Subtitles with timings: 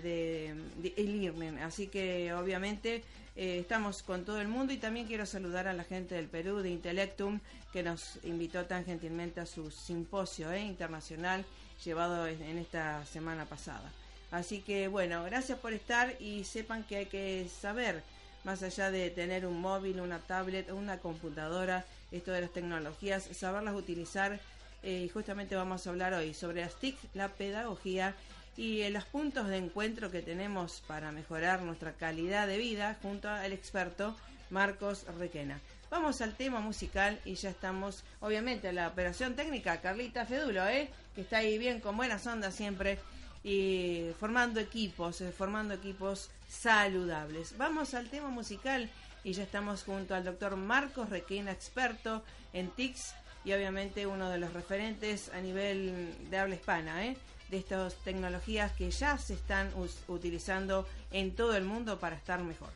[0.82, 1.58] de, e-learning.
[1.58, 3.04] Así que obviamente
[3.36, 6.58] eh, estamos con todo el mundo y también quiero saludar a la gente del Perú,
[6.58, 7.38] de Intellectum,
[7.72, 11.44] que nos invitó tan gentilmente a su simposio eh, internacional
[11.84, 13.92] llevado en, esta semana pasada.
[14.30, 18.02] Así que bueno, gracias por estar y sepan que hay que saber,
[18.44, 23.74] más allá de tener un móvil, una tablet, una computadora, esto de las tecnologías, saberlas
[23.74, 24.40] utilizar.
[24.82, 28.14] Y justamente vamos a hablar hoy sobre las TIC, la pedagogía
[28.56, 33.28] y en los puntos de encuentro que tenemos para mejorar nuestra calidad de vida junto
[33.28, 34.16] al experto
[34.50, 35.60] Marcos Requena.
[35.90, 40.88] Vamos al tema musical y ya estamos, obviamente, a la operación técnica, Carlita Fedulo, ¿eh?
[41.14, 42.98] que está ahí bien con buenas ondas siempre
[43.42, 47.56] y formando equipos, eh, formando equipos saludables.
[47.56, 48.88] Vamos al tema musical
[49.24, 52.22] y ya estamos junto al doctor Marcos Requena, experto
[52.52, 53.14] en TICS
[53.44, 57.16] y obviamente uno de los referentes a nivel de habla hispana, ¿eh?
[57.50, 59.72] de estas tecnologías que ya se están
[60.08, 62.70] utilizando en todo el mundo para estar mejor.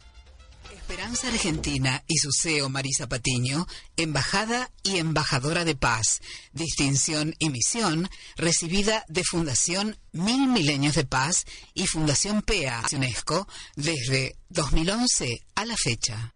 [0.72, 3.66] Esperanza Argentina y su CEO Marisa Patiño,
[3.96, 6.20] embajada y embajadora de paz,
[6.52, 11.44] distinción y misión recibida de Fundación Mil Milenios de Paz
[11.74, 13.46] y Fundación PEA UNESCO
[13.76, 16.33] desde 2011 a la fecha.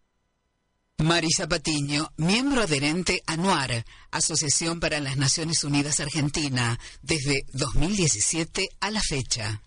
[1.01, 8.91] Marisa Patiño, miembro adherente a NUAR, Asociación para las Naciones Unidas Argentina, desde 2017 a
[8.91, 9.63] la fecha.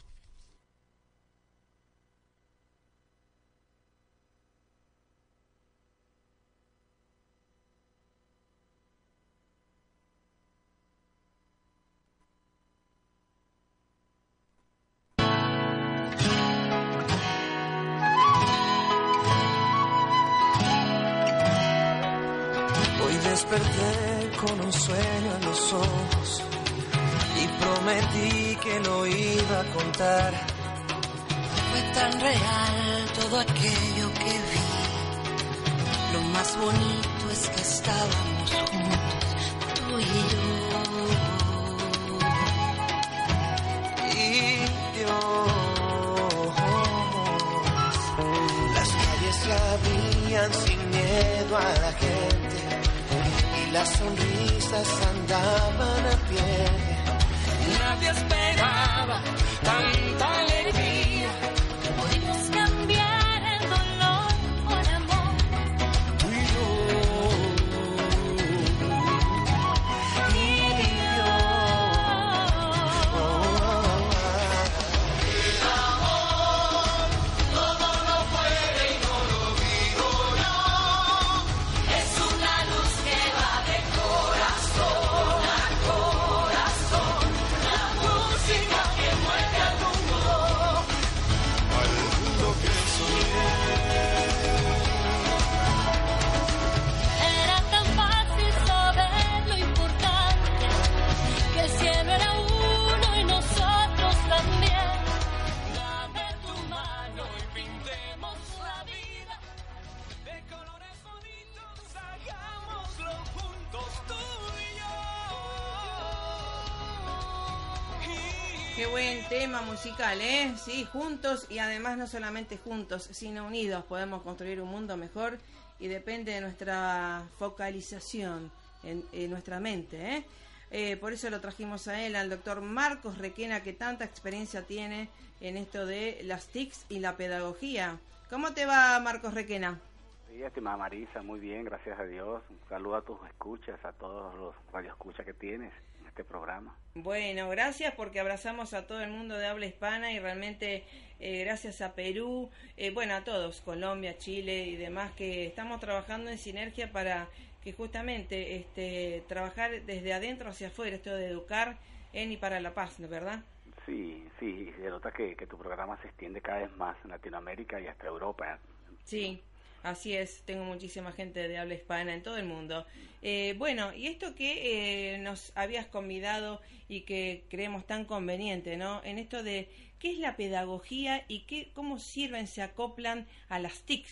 [120.22, 120.54] ¿Eh?
[120.58, 125.38] Sí, juntos y además no solamente juntos, sino unidos podemos construir un mundo mejor
[125.80, 128.52] y depende de nuestra focalización
[128.84, 130.26] en, nuestra mente, ¿eh?
[130.74, 135.10] Eh, por eso lo trajimos a él, al doctor Marcos Requena, que tanta experiencia tiene
[135.42, 137.98] en esto de las TICs y la pedagogía.
[138.30, 139.82] ¿Cómo te va, Marcos Requena?
[140.30, 142.42] Sí, estimada Marisa, muy bien, gracias a Dios.
[142.50, 146.76] Un saludo a tus escuchas, a todos los radioescuchas que tienes en este programa.
[146.94, 150.84] Bueno, gracias porque abrazamos a todo el mundo de habla hispana y realmente
[151.20, 156.30] eh, gracias a Perú, eh, bueno, a todos, Colombia, Chile y demás, que estamos trabajando
[156.30, 157.30] en sinergia para
[157.64, 161.78] que justamente este, trabajar desde adentro hacia afuera, esto de educar
[162.12, 163.40] en y para la paz, ¿no verdad?
[163.86, 167.80] Sí, sí, se nota que, que tu programa se extiende cada vez más en Latinoamérica
[167.80, 168.60] y hasta Europa.
[169.06, 169.42] Sí,
[169.84, 172.86] así es, tengo muchísima gente de habla hispana en todo el mundo.
[173.22, 179.02] Eh, bueno, y esto que eh, nos habías convidado y que creemos tan conveniente, ¿no?
[179.04, 179.70] En esto de
[180.00, 184.06] qué es la pedagogía y qué, cómo sirven, se acoplan a las TIC.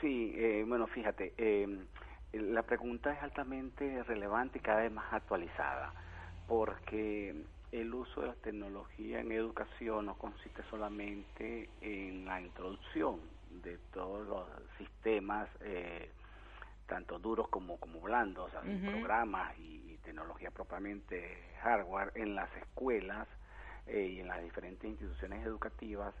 [0.00, 1.66] Sí, eh, bueno, fíjate, eh,
[2.32, 5.92] la pregunta es altamente relevante y cada vez más actualizada,
[6.46, 7.34] porque
[7.72, 14.26] el uso de la tecnología en educación no consiste solamente en la introducción de todos
[14.26, 14.48] los
[14.78, 16.10] sistemas, eh,
[16.86, 18.90] tanto duros como, como blandos, Ujú.
[18.90, 23.26] programas y, y tecnología propiamente hardware en las escuelas
[23.86, 26.14] eh, y en las diferentes instituciones educativas,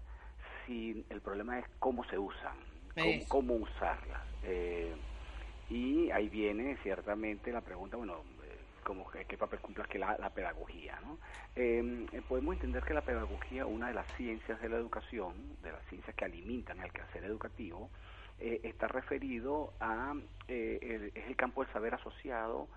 [0.66, 2.56] si el problema es cómo se usan,
[2.94, 4.22] cómo, cómo usarlas.
[4.42, 4.96] Eh,
[5.68, 8.22] y ahí viene ciertamente la pregunta, bueno,
[8.84, 11.18] como que- qué papel cumple aquí la, pedagogía, ¿no?
[11.56, 15.72] Eh, eh, podemos entender que la pedagogía, una de las ciencias de la educación, de
[15.72, 17.90] las ciencias que alimentan el quehacer educativo,
[18.38, 20.14] eh, está referido a,
[20.48, 22.68] eh, el- es el campo del saber asociado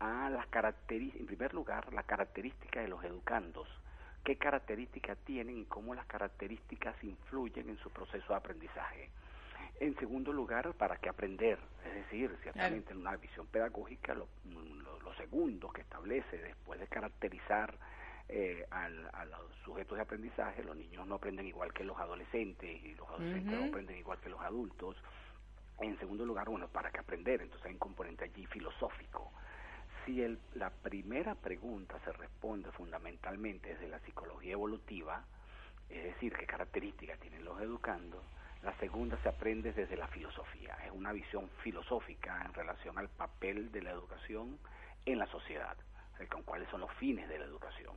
[0.00, 3.68] a las características, en primer lugar, la característica de los educandos,
[4.24, 9.10] qué características tienen y cómo las características influyen en su proceso de aprendizaje.
[9.82, 15.00] En segundo lugar, para qué aprender, es decir, ciertamente en una visión pedagógica, lo, lo-
[15.00, 17.74] lo segundo que establece después de caracterizar
[18.28, 22.70] eh, al- a los sujetos de aprendizaje, los niños no aprenden igual que los adolescentes
[22.84, 24.96] y los adolescentes no aprenden igual que los adultos.
[25.80, 27.42] En segundo lugar, bueno, ¿para qué aprender?
[27.42, 29.32] Entonces hay un componente allí filosófico.
[30.06, 35.24] Si el, la primera pregunta se responde fundamentalmente desde la psicología evolutiva,
[35.90, 38.22] es decir, qué características tienen los educandos,
[38.62, 43.72] la segunda se aprende desde la filosofía, es una visión filosófica en relación al papel
[43.72, 44.58] de la educación
[45.04, 45.76] en la sociedad,
[46.30, 47.94] con cuáles son los fines de la educación.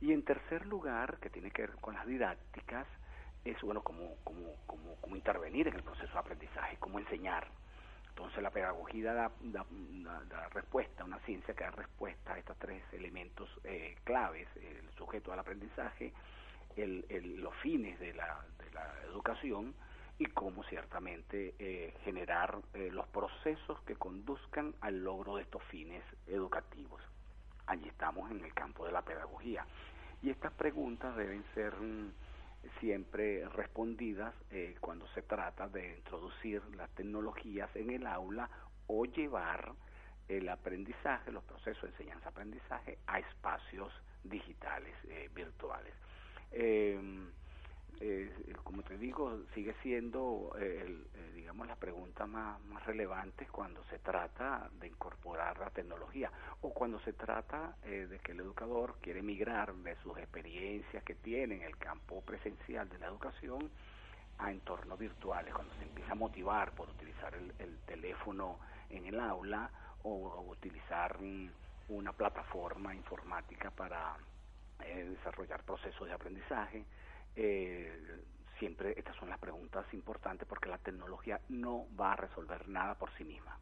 [0.00, 2.86] Y en tercer lugar, que tiene que ver con las didácticas,
[3.44, 7.48] es bueno cómo, cómo, cómo, cómo intervenir en el proceso de aprendizaje, cómo enseñar.
[8.10, 12.58] Entonces la pedagogía da, da, da- da respuesta, una ciencia que da respuesta a estos
[12.58, 16.12] tres elementos eh, claves, el sujeto al aprendizaje,
[16.82, 19.74] el, el- los fines de la, de la educación
[20.18, 26.02] y cómo ciertamente eh, generar eh, los procesos que conduzcan al logro de estos fines
[26.26, 27.00] educativos.
[27.66, 29.64] Allí estamos en el campo de la pedagogía.
[30.22, 32.10] Y estas preguntas deben ser mm,
[32.80, 38.48] siempre respondidas eh, cuando se trata de introducir las tecnologías en el aula
[38.88, 39.72] o llevar
[40.28, 43.92] el aprendizaje, los procesos de enseñanza-aprendizaje a espacios
[44.24, 45.94] digitales, eh, virtuales.
[46.52, 46.98] Eh,
[48.00, 48.30] eh,
[48.62, 53.82] como te digo, sigue siendo, eh, el, eh, digamos, la pregunta más, más relevante cuando
[53.84, 59.22] se trata de incorporar la tecnología o cuando se trata de que el educador quiere
[59.22, 63.68] migrar de sus experiencias que tiene en el campo presencial de la educación
[64.38, 68.58] a entornos virtuales, cuando se empieza a motivar por utilizar el, el teléfono
[68.90, 69.70] en el aula
[70.04, 71.18] o, utilizar
[71.88, 74.16] una plataforma informática para
[74.84, 76.84] eh, desarrollar procesos de aprendizaje.
[77.36, 77.92] Eh,
[78.58, 83.10] siempre estas son las preguntas importantes porque la tecnología no va a resolver nada por
[83.16, 83.58] sí misma.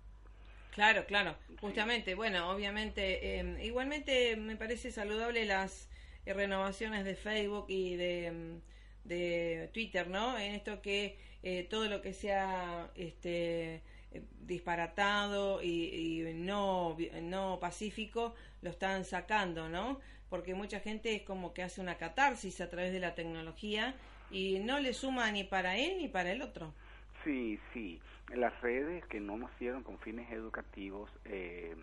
[0.76, 2.14] Claro, claro, justamente.
[2.14, 5.88] Bueno, obviamente, eh, igualmente me parece saludable las
[6.26, 10.38] eh, renovaciones de Facebook y de, mm, de Twitter, ¿no?
[10.38, 13.76] En esto que eh, todo lo que sea este
[14.11, 20.00] eh, disparatado y, y no no pacífico lo están sacando, ¿no?
[20.30, 23.95] Porque mucha gente es como que hace una catarsis a través de la tecnología
[24.30, 26.73] y no le suma ni para él ni para el otro.
[27.25, 28.00] Sí, sí.
[28.35, 31.76] Las redes que no nacieron con fines educativos, eh,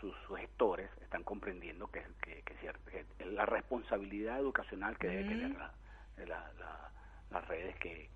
[0.00, 5.28] sus, sus gestores están comprendiendo que, que, que, que la responsabilidad educacional que debe Mm.
[5.28, 5.72] tener la-
[6.18, 6.90] la- la-
[7.30, 8.08] las redes que,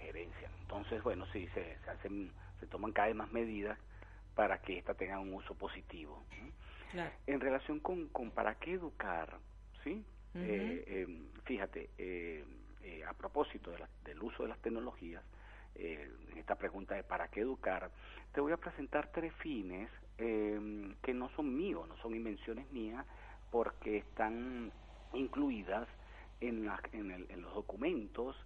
[0.00, 0.52] gerencian.
[0.62, 3.76] Entonces, bueno, sí, se, se hacen, se toman cada vez más medidas
[4.36, 6.22] para que ésta tenga un uso positivo.
[6.90, 7.10] Claro.
[7.26, 9.38] En relación con, con para qué educar,
[9.84, 10.04] ¿sí?
[10.34, 11.06] Eh, eh,
[11.44, 12.44] fíjate, eh,
[12.82, 15.24] eh, a propósito de la- del uso de las tecnologías,
[15.74, 17.90] eh, en esta pregunta de para qué educar,
[18.32, 23.04] te voy a presentar tres fines eh, que no son míos, no son invenciones mías,
[23.50, 24.72] porque están
[25.12, 25.88] incluidas
[26.40, 28.36] en, la- en, el- en los documentos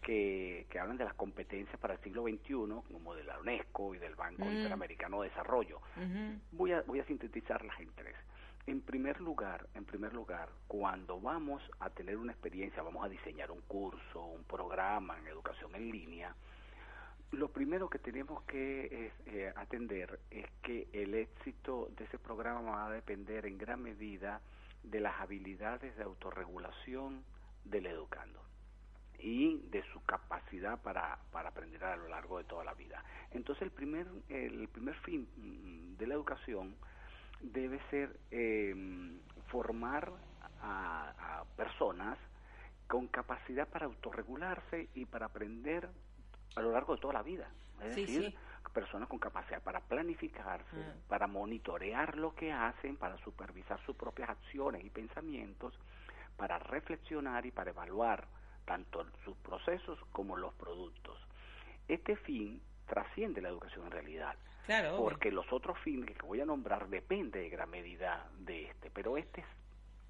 [0.00, 3.98] que, que hablan de las competencias para el siglo XXI, como de la UNESCO y
[3.98, 4.52] del Banco Mm.
[4.52, 5.80] Interamericano de Desarrollo.
[6.52, 8.16] Voy a, voy a sintetizarlas en tres.
[8.66, 13.50] En primer lugar, en primer lugar, cuando vamos a tener una experiencia, vamos a diseñar
[13.50, 16.34] un curso, un programa en educación en línea,
[17.32, 22.72] lo primero que tenemos que es, eh, atender es que el éxito de ese programa
[22.72, 24.40] va a depender en gran medida
[24.82, 27.22] de las habilidades de autorregulación
[27.64, 28.49] del educando
[29.22, 33.02] y de su capacidad para, para aprender a lo largo de toda la vida.
[33.30, 36.74] Entonces el primer, el primer fin mm, de la educación
[37.40, 38.74] debe ser eh,
[39.48, 40.12] formar
[40.62, 42.18] a, a personas
[42.86, 45.88] con capacidad para autorregularse y para aprender
[46.56, 47.48] a lo largo de toda la vida.
[47.82, 48.36] Es Sí, decir, sí.
[48.74, 50.94] personas con capacidad para planificarse, Ah.
[51.08, 55.72] para monitorear lo que hacen, para supervisar sus propias acciones y pensamientos,
[56.36, 58.26] para reflexionar y para evaluar
[58.70, 61.18] tanto sus procesos como los productos.
[61.88, 64.36] Este fin trasciende la educación en realidad,
[64.66, 65.04] Claro, obvio.
[65.10, 69.16] porque los otros fines que voy a nombrar depende de gran medida de este, pero
[69.18, 69.46] este es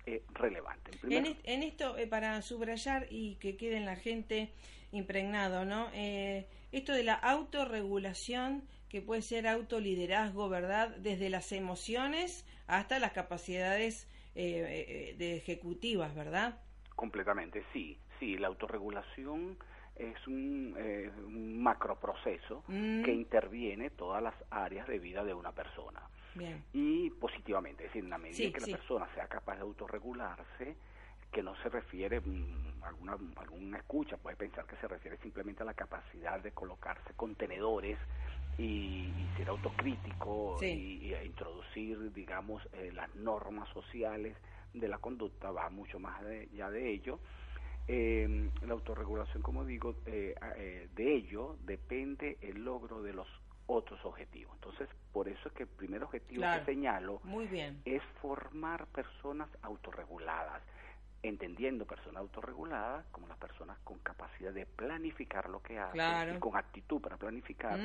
[0.07, 0.91] eh, relevante.
[0.93, 4.53] En primer- En, est- en esto, eh, para subrayar y que quede en la gente
[4.93, 5.89] impregnado, ¿no?
[5.95, 10.91] Eh, esto de la autorregulación, que puede ser autoliderazgo, ¿verdad?
[10.99, 16.59] Desde las emociones hasta las capacidades eh, de ejecutivas, ¿verdad?
[17.01, 19.57] Completamente, sí, sí, la autorregulación
[19.97, 23.03] es un, eh, un macroproceso Mm.
[23.03, 26.03] que interviene todas las áreas de vida de una persona
[26.35, 26.63] Bien.
[26.75, 28.71] y positivamente, es decir, en la medida Sí, que sí.
[28.71, 30.77] la persona sea capaz de autorregularse,
[31.33, 35.67] que no se refiere, mm, alguna, alguna escucha puede pensar que se refiere simplemente a
[35.67, 37.99] la capacidad de colocarse contenedores
[38.59, 40.67] y, y ser autocrítico Sí.
[40.67, 44.37] y, y introducir, digamos, eh, las normas sociales
[44.73, 47.21] de la conducta, va mucho más de- ya de ello.
[47.89, 53.27] Eh, la autorregulación, como digo, eh, eh, de ello depende el logro de los
[53.67, 54.55] otros objetivos.
[54.55, 56.65] Entonces, por eso es que el primer objetivo Claro.
[56.65, 57.83] que señalo Muy bien.
[57.85, 60.63] es formar personas autorreguladas,
[61.23, 66.35] entendiendo personas autorreguladas como las personas con capacidad de planificar lo que hacen Claro.
[66.35, 67.79] y con actitud para planificar,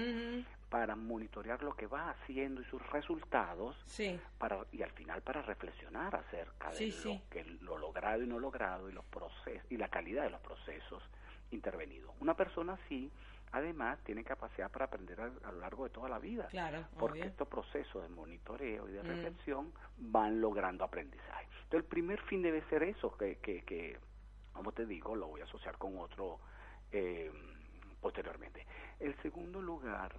[0.70, 5.42] para monitorear lo que va haciendo y sus resultados Sí, para y al final para
[5.42, 7.22] reflexionar acerca de Sí, lo sí.
[7.30, 11.04] que lo logrado y no logrado y los procesos y la calidad de los procesos
[11.52, 12.14] intervenidos.
[12.22, 13.12] Una persona así
[13.52, 16.48] además tiene capacidad para aprender a, a lo largo de toda la vida.
[16.48, 17.32] claro, Porque obvio.
[17.32, 19.08] estos procesos de monitoreo y de Mm.
[19.08, 21.46] reflexión van logrando aprendizaje.
[21.64, 23.98] Entonces, el primer fin debe ser eso, que, que, que
[24.54, 26.40] como te digo, lo voy a asociar con otro
[26.92, 27.32] eh,
[28.02, 28.66] posteriormente.
[29.00, 30.14] El segundo lugar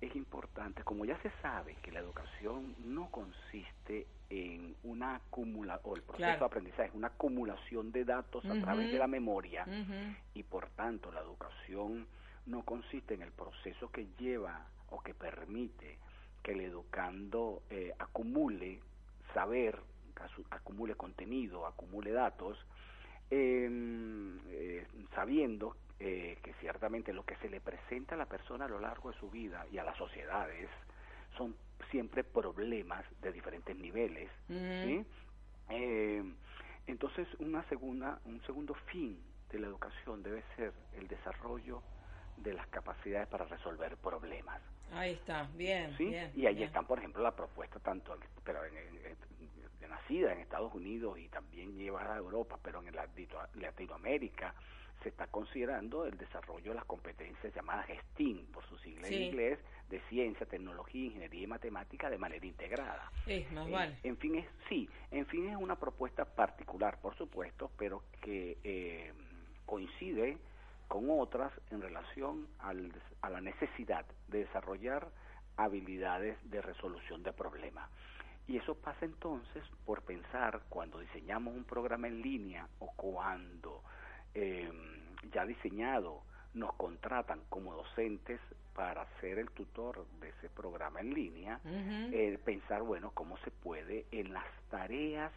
[0.00, 5.94] es importante, como ya se sabe que la educación no consiste en una acumula o
[5.94, 6.40] el proceso Claro.
[6.40, 9.64] de aprendizaje es una acumulación de datos a través de la memoria
[10.34, 12.06] y por tanto la educación
[12.46, 15.98] no consiste en el proceso que lleva o que permite
[16.42, 18.80] que el educando eh, acumule
[19.32, 19.78] saber,
[20.50, 22.58] acumule contenido, acumule datos,
[23.30, 28.68] em, eh, sabiendo eh, que ciertamente lo que se le presenta a la persona a
[28.68, 30.68] lo largo de su vida y a las sociedades
[31.36, 31.54] son
[31.90, 34.28] siempre problemas de diferentes niveles.
[34.48, 35.04] ¿sí?
[35.70, 36.24] Eh,
[36.86, 39.18] entonces, una segunda, un segundo fin
[39.50, 41.82] de la educación debe ser el desarrollo
[42.36, 44.60] de las capacidades para resolver problemas.
[44.92, 46.04] Ahí está, bien, ¿sí?
[46.06, 46.32] bien.
[46.34, 46.66] y ahí bien.
[46.66, 51.18] están, por ejemplo, la propuesta tanto, pero en, en- en- de nacida en Estados Unidos
[51.18, 54.54] y también llevada a Europa, pero en Latino- Latinoamérica
[55.02, 59.14] se está considerando el desarrollo de las competencias llamadas STEAM, por su sigla Sí.
[59.16, 59.58] en inglés,
[59.88, 63.10] de ciencia, tecnología, ingeniería y matemática de manera integrada.
[63.26, 63.96] Eh, más Eh, vale.
[64.04, 69.12] En fin, es, sí, en fin es una propuesta particular, por supuesto, pero que eh,
[69.66, 70.38] coincide
[70.92, 75.08] con otras en relación al a la necesidad de desarrollar
[75.56, 77.88] habilidades de resolución de problemas.
[78.46, 83.82] Y eso pasa entonces por pensar cuando diseñamos un programa en línea o cuando
[84.34, 84.70] eh,
[85.32, 88.38] ya diseñado nos contratan como docentes
[88.74, 94.04] para ser el tutor de ese programa en línea, eh, pensar, bueno, cómo se puede
[94.10, 95.32] en las tareas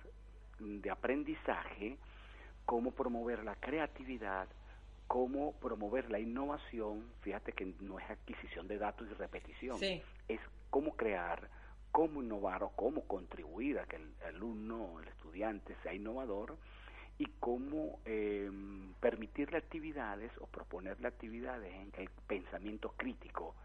[0.59, 1.97] de aprendizaje,
[2.65, 4.49] cómo promover la creatividad,
[5.07, 10.01] cómo promover la innovación, fíjate que no es adquisición de datos y repetición, Sí.
[10.27, 11.49] es cómo crear,
[11.91, 16.57] cómo innovar o cómo contribuir a que el alumno, el estudiante sea innovador
[17.17, 18.51] y cómo eh,
[18.99, 23.55] permitirle actividades o proponerle actividades en que el pensamiento crítico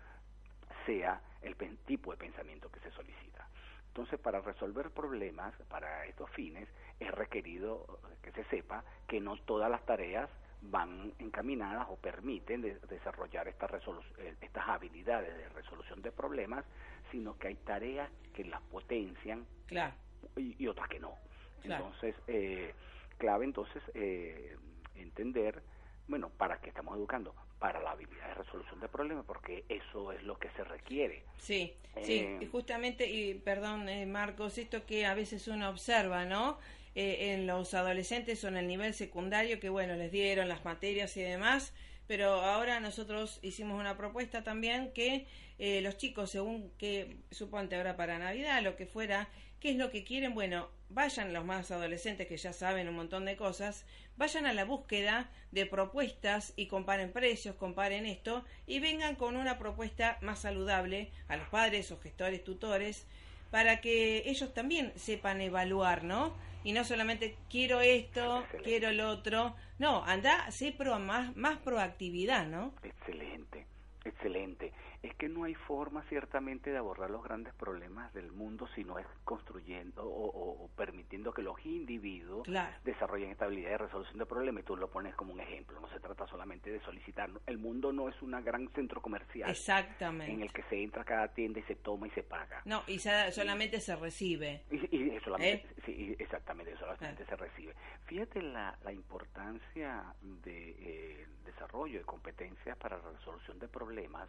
[0.87, 3.49] sea el tipo de pensamiento que se solicita.
[3.89, 6.69] Entonces, para resolver problemas, para estos fines,
[7.01, 10.31] es requerido que se sepa que no todas las tareas
[10.63, 16.65] van encaminadas o permiten de- desarrollar estas, resolu- eh, estas habilidades de resolución de problemas,
[17.11, 19.95] sino que hay tareas que las potencian Claro.
[20.37, 21.15] y, y otras que no.
[21.63, 21.87] Claro.
[21.87, 22.75] Entonces, eh,
[23.19, 24.57] clave entonces eh,
[24.95, 25.63] entender,
[26.07, 27.35] bueno, ¿para qué estamos educando?
[27.59, 31.25] Para la habilidad de resolución de problemas, porque eso es lo que se requiere.
[31.39, 36.25] Sí, sí, Eh, y justamente, y perdón, eh, Marcos, esto que a veces uno observa,
[36.25, 36.59] ¿no?
[36.97, 41.17] Eh, en los adolescentes o en el nivel secundario, que bueno, les dieron las materias
[41.17, 41.73] y demás,
[42.09, 45.29] pero ahora nosotros hicimos una propuesta también que
[45.61, 49.29] eh, los chicos, según que, suponte ahora para Navidad, lo que fuera,
[49.61, 50.35] ¿qué es lo que quieren?
[50.35, 53.85] Bueno, vayan los más adolescentes que ya saben un montón de cosas,
[54.17, 59.61] vayan a la búsqueda de propuestas y comparen precios, comparen esto y vengan con una
[59.61, 63.07] propuesta más saludable a los padres o gestores, tutores,
[63.53, 66.35] para que ellos también sepan evaluar, ¿no?
[66.63, 68.69] Y no solamente quiero esto, Excelente.
[68.69, 69.57] quiero lo otro.
[69.79, 72.75] No, anda, sé pro, más, más proactividad, ¿no?
[72.83, 73.67] Excelente,
[74.05, 74.73] excelente.
[75.03, 78.99] Es que no hay forma ciertamente de abordar los grandes problemas del mundo si no
[78.99, 82.77] es construyendo o, o- o permitiendo que los individuos Claro.
[82.85, 85.81] desarrollen esta habilidad de resolución de problemas y tú lo pones como un ejemplo.
[85.81, 87.31] No se trata solamente de solicitar.
[87.47, 90.33] El mundo no es un gran centro comercial Exactamente.
[90.33, 92.61] en el que se entra a cada tienda y se toma y se paga.
[92.67, 94.65] No, y sa- solamente se recibe.
[94.71, 95.83] Y, y solamente, ¿Eh?
[95.87, 97.75] sí, exactamente, solamente se recibe.
[98.05, 104.29] Fíjate la, la importancia de eh, desarrollo de competencias para la resolución de problemas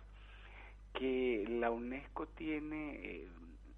[0.94, 3.30] que la UNESCO tiene, eh,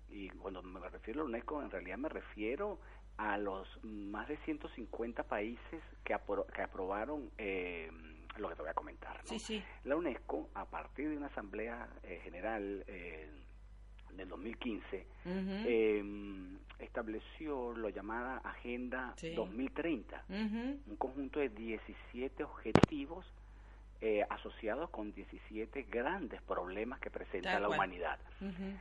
[0.10, 2.80] y cuando me refiero a la UNESCO, en realidad me refiero
[3.18, 7.92] a los más de 150 países que, apro- que aprobaron eh,
[8.38, 9.18] lo que te voy a comentar.
[9.24, 9.30] ¿no?
[9.30, 9.64] Sí, sí.
[9.84, 13.30] La UNESCO, a partir de una asamblea eh, general eh,
[14.14, 15.40] del 2015, Ujú.
[15.66, 19.34] eh, estableció lo llamada Agenda Sí.
[19.36, 20.82] 2030, Ujú.
[20.88, 23.26] un conjunto de 17 objetivos
[24.06, 28.20] eh, asociados con 17 grandes problemas que presenta la humanidad.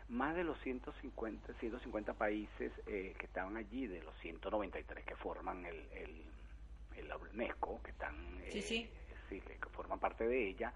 [0.09, 5.65] Más de los 150, 150 países eh, que estaban allí, de los 193 que forman
[5.65, 6.25] el, el,
[6.97, 8.91] el UNESCO, que están Sí, eh, sí.
[9.29, 10.75] sí, que, que forman parte de ella,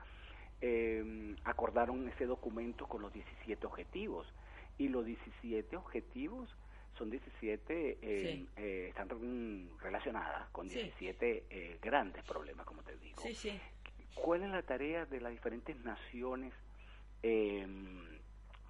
[0.61, 4.33] eh, acordaron ese documento con los 17 objetivos.
[4.79, 6.55] Y los 17 objetivos
[6.97, 8.49] son 17, eh, Sí.
[8.57, 9.09] eh, están
[9.81, 10.77] relacionadas con Sí.
[10.81, 13.21] 17 eh, grandes problemas, como te digo.
[13.23, 13.61] Sí, sí.
[14.17, 16.53] ¿Cuál es la tarea de las diferentes naciones?
[17.23, 17.67] Eh,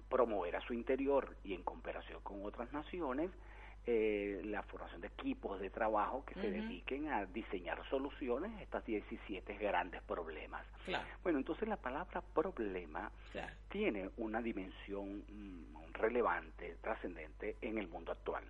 [0.09, 3.29] promover a su interior y en comparación con otras naciones
[3.89, 8.83] eh, la formación de equipos de trabajo que se dediquen a diseñar soluciones a estos
[8.83, 10.65] 17 grandes problemas.
[10.83, 13.53] Claro, Bueno, entonces la palabra problema claro.
[13.69, 18.43] tiene una dimensión mm, relevante, trascendente en el mundo actual.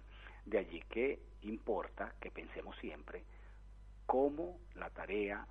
[0.44, 3.24] De allí que importa que pensemos siempre
[4.08, 5.46] cómo la tarea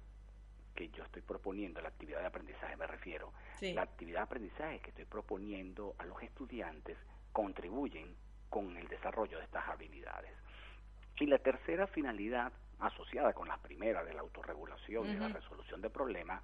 [0.77, 3.73] que yo estoy proponiendo, la actividad de aprendizaje me refiero, Sí.
[3.73, 6.97] la actividad de aprendizaje que estoy proponiendo a los estudiantes
[7.33, 8.15] contribuyen
[8.49, 10.31] con el desarrollo de estas habilidades.
[11.19, 15.91] Y la tercera finalidad, asociada con las primeras de la autorregulación y la resolución de
[15.91, 16.43] problemas,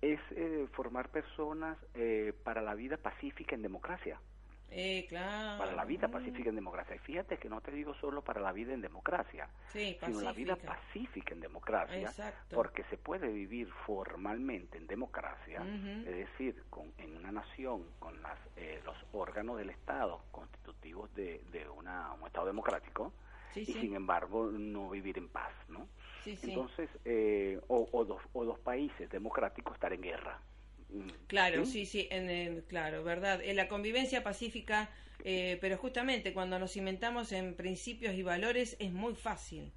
[0.00, 4.18] es eh, formar personas eh, para la vida pacífica en democracia
[4.72, 5.58] Eh, claro.
[5.58, 6.94] para la vida pacífica en democracia.
[6.94, 10.32] Y fíjate que no te digo solo para la vida en democracia, Sí, sino la
[10.32, 11.34] vida pacífica.
[11.34, 12.56] en democracia, Exacto.
[12.56, 18.38] porque se puede vivir formalmente en democracia, es decir, con, en una nación con las,
[18.56, 23.12] eh, los órganos del Estado constitutivos de, de una, un Estado democrático,
[23.52, 23.80] Sí, y sí.
[23.80, 25.88] sin embargo no vivir en paz, ¿no?
[26.24, 30.38] Entonces, eh, o, o dos, o dos países democráticos estar en guerra.
[31.26, 33.40] Claro, sí, sí, en el- claro, verdad.
[33.42, 34.88] En la convivencia pacífica,
[35.24, 39.72] eh, pero justamente cuando nos cimentamos en principios y valores es muy fácil.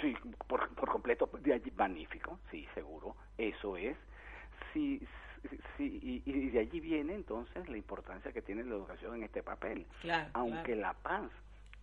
[0.00, 0.14] Sí,
[0.46, 3.96] por, por completo, de allí, magnífico, sí, seguro, eso es.
[4.72, 5.00] Sí,
[5.76, 9.42] sí, y, y de allí viene entonces la importancia que tiene la educación en este
[9.42, 9.86] papel.
[10.02, 10.80] Claro, Aunque claro.
[10.80, 11.30] la paz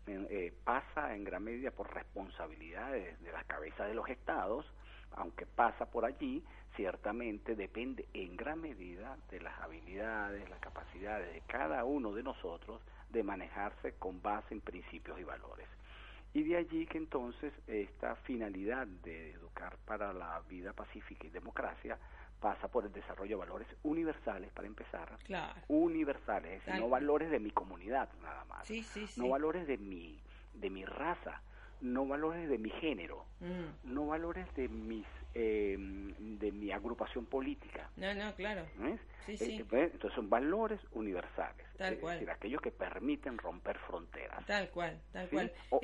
[0.08, 4.66] eh, pasa en gran medida por responsabilidades de las cabezas de los estados,
[5.12, 6.44] aunque pasa por allí,
[6.76, 12.82] ciertamente depende en gran medida de las habilidades, las capacidades de cada uno de nosotros
[13.10, 15.68] de manejarse con base en principios y valores.
[16.34, 21.98] Y de allí que entonces esta finalidad de educar para la vida pacífica y democracia
[22.42, 25.18] pasa por el desarrollo de valores universales para empezar.
[25.24, 25.60] Claro.
[25.70, 28.68] Universales, es decir, Tal- no valores de mi comunidad nada más.
[28.68, 29.22] Sí, sí, sí.
[29.22, 30.20] No valores de mi,
[30.54, 31.42] de mi raza,
[31.80, 33.94] no valores de mi género, Mm.
[33.94, 35.06] no valores de mis
[35.38, 37.90] eh, de mi agrupación política.
[37.98, 38.66] No, no, claro.
[38.78, 39.00] ¿ves?
[39.26, 39.66] Sí, Eh.
[39.72, 42.16] Entonces son valores universales, Tal es cual.
[42.16, 44.46] decir, aquellos que permiten romper fronteras.
[44.46, 45.36] Tal cual, tal Sí.
[45.36, 45.52] cual.
[45.72, 45.80] O-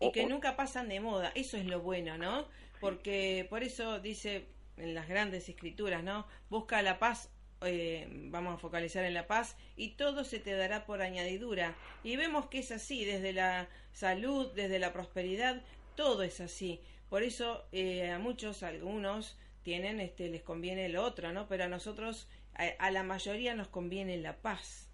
[0.00, 2.48] y o- que o- nunca pasan de moda, eso es lo bueno, ¿no?
[2.80, 6.26] Porque por eso dice en las grandes escrituras, ¿no?
[6.50, 7.30] Busca la paz,
[7.62, 11.74] eh, vamos a focalizar en la paz, y todo se te dará por añadidura.
[12.02, 15.62] Y vemos que es así, desde la salud, desde la prosperidad,
[15.94, 16.80] todo es así.
[17.08, 21.46] Por eso eh, a muchos, algunos, tienen, este, les conviene lo otro, ¿no?
[21.48, 24.90] Pero a nosotros, a, a la mayoría nos conviene la paz.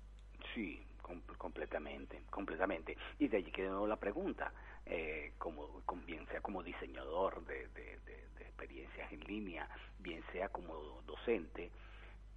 [0.55, 2.97] Sí, com- completamente, completamente.
[3.19, 4.53] Y de allí quedó la pregunta,
[4.87, 10.23] eh, como, con- bien sea como diseñador de, de- de- de experiencias en línea, bien
[10.33, 10.75] sea como
[11.07, 11.71] docente,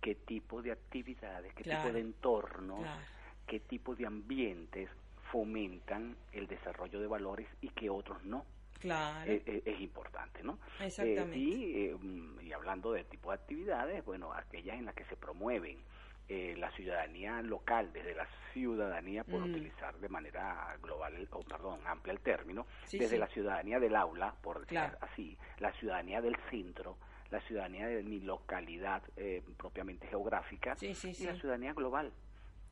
[0.01, 1.81] qué tipo de actividades, qué Claro.
[1.83, 3.01] tipo de entornos, Claro.
[3.47, 4.89] qué tipo de ambientes
[5.31, 8.45] fomentan el desarrollo de valores y qué otros no.
[8.89, 9.31] Claro.
[9.31, 10.59] Eh, eh, es importante, ¿no?
[10.79, 11.35] Exactamente.
[11.35, 15.05] Eh, y, eh, mm, y hablando de tipo de actividades, bueno, aquellas en las que
[15.05, 15.83] se promueven
[16.27, 19.43] eh, la ciudadanía local, desde la ciudadanía, por Mm.
[19.51, 23.19] utilizar de manera global, o perdón, amplia el término, Sí, desde sí.
[23.19, 24.97] la ciudadanía del aula, por decir Claro.
[25.01, 26.97] así, la ciudadanía del centro,
[27.29, 32.11] la ciudadanía de mi localidad eh, propiamente geográfica Sí, y la ciudadanía global.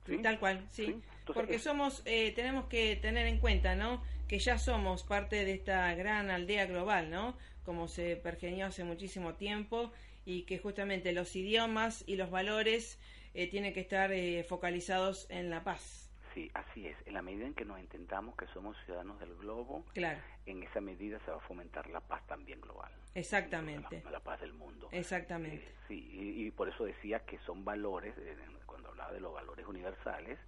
[0.06, 0.18] ¿Sí?
[0.18, 0.86] Tal cual, sí.
[0.86, 4.04] Sí, entonces Porque somos, eh, tenemos que tener en cuenta, ¿no?
[4.28, 7.38] Que ya somos parte de esta gran aldea global, ¿no?
[7.64, 9.92] Como se pergeñó hace muchísimo tiempo
[10.26, 13.00] y que justamente los idiomas y los valores
[13.34, 16.03] eh, tienen que estar eh, focalizados en la paz.
[16.34, 16.98] Sí, así es.
[17.06, 20.82] En la medida en que nos entendamos que somos ciudadanos del globo, Claro, en esa
[20.82, 22.92] medida se va a fomentar la paz también global.
[23.14, 24.02] exactamente.
[24.06, 24.90] La, la paz del mundo.
[24.92, 25.58] Exactamente.
[25.68, 29.34] Eh, sí, y, y por eso decía que son valores, eh, cuando hablaba de los
[29.34, 30.40] valores universales,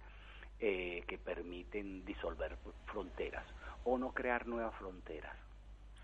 [0.58, 3.44] eh, que permiten disolver fronteras
[3.84, 5.36] o no crear nuevas fronteras.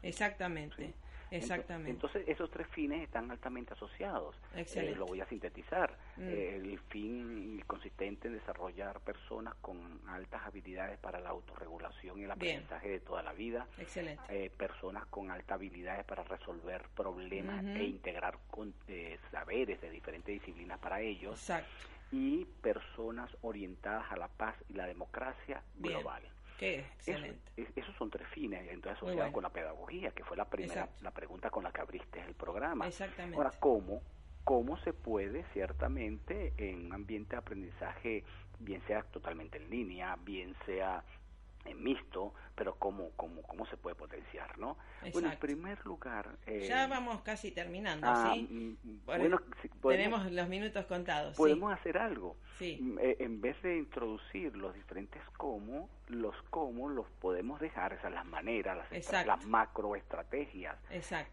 [0.02, 0.86] Exactamente.
[0.86, 0.94] Sí.
[1.36, 1.90] Exactamente.
[1.90, 4.36] Entonces, esos tres fines están altamente asociados.
[4.54, 4.92] Excelente.
[4.94, 5.96] Eh, lo voy a sintetizar.
[6.16, 6.28] Mm.
[6.28, 12.32] Eh, el fin consistente en desarrollar personas con altas habilidades para la autorregulación y el
[12.36, 12.58] Bien.
[12.58, 13.66] aprendizaje de toda la vida.
[13.78, 14.22] Excelente.
[14.28, 20.32] Eh, personas con altas habilidades para resolver problemas e integrar con- eh, saberes de diferentes
[20.32, 21.34] disciplinas para ellos.
[21.34, 21.68] Exacto.
[22.10, 25.94] Y personas orientadas a la paz y la democracia Bien.
[25.98, 26.22] global.
[26.64, 27.50] Eso- excelente.
[27.56, 29.32] es- esos son tres fines, entonces asociados bueno.
[29.32, 31.04] con la pedagogía, que fue la primera Exacto.
[31.04, 32.86] la pregunta con la que abriste el programa.
[32.86, 33.36] Exactamente.
[33.36, 34.02] Ahora, ¿cómo?
[34.44, 38.24] ¿Cómo se puede, ciertamente, en un ambiente de aprendizaje,
[38.58, 41.04] bien sea totalmente en línea, bien sea
[41.64, 44.76] eh, mixto, pero cómo, cómo, cómo se puede potenciar, ¿no?
[45.12, 46.36] Bueno, en primer lugar...
[46.46, 48.48] eh, Ya vamos casi terminando, ah, ¿sí?
[48.50, 49.40] mm, Por- bueno,
[49.80, 51.36] podemos- tenemos los minutos contados.
[51.36, 52.36] podemos hacer algo.
[52.58, 52.78] Sí.
[52.80, 58.12] Mm, eh, en vez de introducir los diferentes cómo, los cómo los podemos dejar, esas
[58.12, 60.76] las maneras, las, las macroestrategias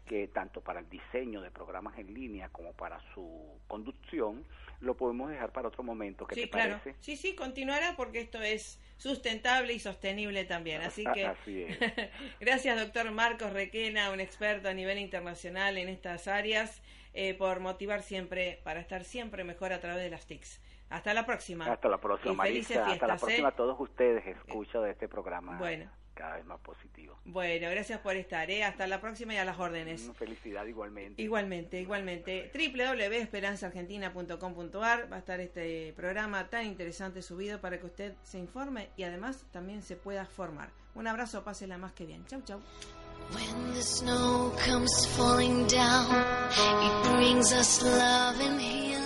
[0.06, 4.44] que tanto para el diseño de programas en línea como para su conducción,
[4.80, 6.26] lo podemos dejar para otro momento.
[6.26, 6.78] ¿Qué Sí, te claro.
[6.78, 6.96] parece?
[7.02, 10.82] Sí, sí, continuará porque esto es sustentable y sostenible sostenible también.
[10.82, 11.66] Así que Así
[12.40, 16.82] gracias, doctor Marcos Requena, un experto a nivel internacional en estas áreas,
[17.14, 20.60] eh, por motivar siempre, para estar siempre mejor a través de las TICs.
[20.90, 21.66] Hasta la próxima.
[21.66, 22.74] Hasta la próxima, Marisa.
[22.74, 23.52] Hasta la fiestas, próxima ¿eh?
[23.52, 24.26] a todos ustedes.
[24.26, 25.90] Escucho de este programa Bueno.
[26.20, 27.18] Cada vez más positivo.
[27.24, 28.50] Bueno, gracias por estar.
[28.50, 28.62] ¿eh?
[28.62, 30.10] Hasta la próxima y a las órdenes.
[30.18, 31.22] Felicidad igualmente.
[31.22, 32.50] Igualmente, igualmente.
[32.52, 39.04] www.esperanzaargentina.com.ar va a estar este programa tan interesante subido para que usted se informe y
[39.04, 40.68] además también se pueda formar.
[40.94, 42.26] Un abrazo, pásela más que bien.
[42.26, 42.60] Chau, chau.
[43.32, 46.10] When the snow comes falling down,
[46.82, 48.99] it brings us love and healing.